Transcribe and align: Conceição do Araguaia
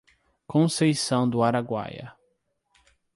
Conceição 0.47 1.29
do 1.29 1.43
Araguaia 1.43 2.11